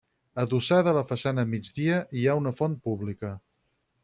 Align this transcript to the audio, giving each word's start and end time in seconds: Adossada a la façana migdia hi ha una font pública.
Adossada 0.43 0.93
a 0.93 0.95
la 0.97 1.03
façana 1.11 1.45
migdia 1.51 2.01
hi 2.21 2.25
ha 2.33 2.39
una 2.43 2.55
font 2.63 2.79
pública. 2.89 3.33